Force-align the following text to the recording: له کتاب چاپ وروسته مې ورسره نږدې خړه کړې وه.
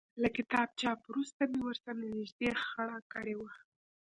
له 0.21 0.27
کتاب 0.37 0.67
چاپ 0.81 0.99
وروسته 1.09 1.41
مې 1.51 1.59
ورسره 1.63 1.93
نږدې 2.17 2.49
خړه 2.65 2.97
کړې 3.13 3.35
وه. 3.39 3.51